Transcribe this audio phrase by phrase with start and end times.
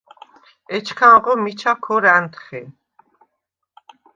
[0.75, 2.61] ეჩქანღო მიჩა ქორ ა̈ნთხე.